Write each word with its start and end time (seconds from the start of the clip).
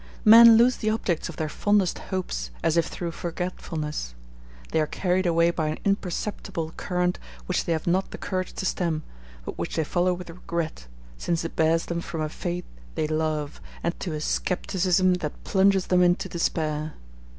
Men 0.25 0.57
lose 0.57 0.77
the 0.77 0.89
objects 0.89 1.29
of 1.29 1.35
their 1.35 1.47
fondest 1.47 1.99
hopes, 2.09 2.49
as 2.63 2.75
if 2.75 2.87
through 2.87 3.11
forgetfulness. 3.11 4.15
They 4.71 4.81
are 4.81 4.87
carried 4.87 5.27
away 5.27 5.51
by 5.51 5.67
an 5.67 5.77
imperceptible 5.85 6.71
current 6.75 7.19
which 7.45 7.65
they 7.65 7.71
have 7.73 7.85
not 7.85 8.09
the 8.09 8.17
courage 8.17 8.53
to 8.53 8.65
stem, 8.65 9.03
but 9.45 9.59
which 9.59 9.75
they 9.75 9.83
follow 9.83 10.15
with 10.15 10.31
regret, 10.31 10.87
since 11.19 11.45
it 11.45 11.55
bears 11.55 11.85
them 11.85 12.01
from 12.01 12.21
a 12.21 12.29
faith 12.29 12.65
they 12.95 13.05
love, 13.05 13.61
to 13.99 14.13
a 14.13 14.21
scepticism 14.21 15.13
that 15.21 15.43
plunges 15.43 15.85
them 15.85 16.01
into 16.01 16.27
despair. 16.27 16.93